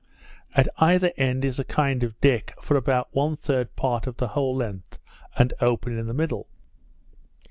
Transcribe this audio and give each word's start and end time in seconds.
At 0.55 0.67
each 0.81 1.13
end 1.15 1.45
is 1.45 1.59
a 1.59 1.63
kind 1.63 2.01
of 2.01 2.19
deck, 2.21 2.55
for 2.59 2.75
about 2.75 3.09
one 3.13 3.35
third 3.35 3.75
part 3.75 4.07
of 4.07 4.17
the 4.17 4.29
whole 4.29 4.55
length, 4.55 4.97
and 5.37 5.53
open 5.61 5.95
in 5.95 6.07
the 6.07 6.13
middle. 6.15 6.47